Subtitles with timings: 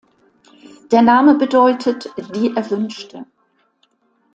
[0.91, 3.27] Der Name bedeutet „die Erwünschte“.